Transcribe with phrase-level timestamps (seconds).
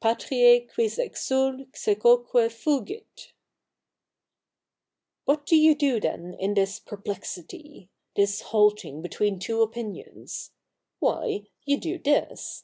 [0.00, 3.32] Patrice, qiiis exsul se quoque fugit?
[4.08, 10.52] * What do you do then in this perplexity— this halting between two opinions?
[11.00, 12.62] Why, you do this.